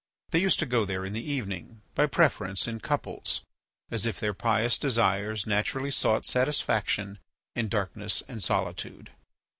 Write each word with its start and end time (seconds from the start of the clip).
They 0.31 0.39
used 0.41 0.57
to 0.57 0.65
go 0.65 0.83
there 0.83 1.05
in 1.05 1.13
the 1.13 1.21
evening, 1.23 1.83
by 1.93 2.07
preference 2.07 2.67
in 2.67 2.79
couples, 2.79 3.43
as 3.91 4.07
if 4.07 4.19
their 4.19 4.33
pious 4.33 4.79
desires 4.79 5.45
naturally 5.45 5.91
sought 5.91 6.25
satisfaction 6.25 7.19
in 7.53 7.67
darkness 7.69 8.23
and 8.27 8.41
solitude. 8.41 9.11